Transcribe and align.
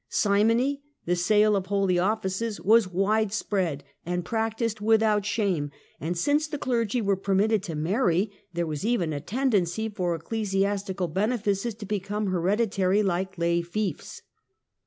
Simony, 0.09 0.81
the 1.05 1.15
sale 1.15 1.55
of 1.55 1.67
holy 1.67 1.99
offices, 1.99 2.59
was 2.59 2.87
widely 2.91 3.31
spread, 3.33 3.83
and 4.03 4.25
practised 4.25 4.79
without 4.81 5.27
shame, 5.27 5.69
and 5.99 6.17
since 6.17 6.47
the 6.47 6.57
clergy 6.57 7.03
were 7.03 7.15
per 7.15 7.35
mitted 7.35 7.61
to 7.61 7.75
marry, 7.75 8.31
there 8.51 8.65
was 8.65 8.83
even 8.83 9.13
a 9.13 9.19
tendency 9.21 9.89
for 9.89 10.17
ecclesi 10.17 10.61
astical 10.61 11.13
benefices 11.13 11.75
to 11.75 11.85
become 11.85 12.25
hereditary, 12.31 13.03
like 13.03 13.37
lay 13.37 13.61
fiefs. 13.61 14.23